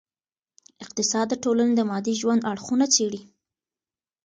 [0.83, 3.21] اقتصاد د ټولني د مادي ژوند اړخونه څېړي.